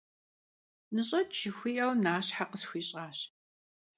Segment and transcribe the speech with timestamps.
[0.93, 3.17] «Ныщӏэкӏ!»- жыхуиӏэу, нащхьэ къысхуищӏащ.